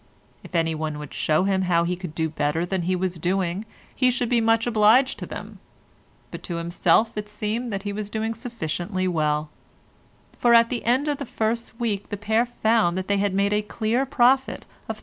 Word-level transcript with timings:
If 0.43 0.55
anyone 0.55 0.97
would 0.97 1.13
show 1.13 1.43
him 1.43 1.61
how 1.61 1.83
he 1.83 1.95
could 1.95 2.15
do 2.15 2.27
better 2.27 2.65
than 2.65 2.81
he 2.81 2.95
was 2.95 3.19
doing, 3.19 3.65
he 3.95 4.09
should 4.09 4.29
be 4.29 4.41
much 4.41 4.65
obliged 4.65 5.19
to 5.19 5.27
them, 5.27 5.59
but 6.31 6.41
to 6.41 6.55
himself 6.55 7.11
it 7.15 7.29
seemed 7.29 7.71
that 7.71 7.83
he 7.83 7.93
was 7.93 8.09
doing 8.09 8.33
sufficiently 8.33 9.07
well; 9.07 9.51
for 10.39 10.55
at 10.55 10.71
the 10.71 10.83
end 10.85 11.07
of 11.07 11.19
the 11.19 11.25
first 11.27 11.79
week 11.79 12.09
the 12.09 12.17
pair 12.17 12.47
found 12.47 12.97
they 12.97 13.17
had 13.19 13.35
made 13.35 13.53
a 13.53 13.61
clear 13.61 14.07
profit 14.07 14.65
of 14.89 14.97
£3. 14.97 14.99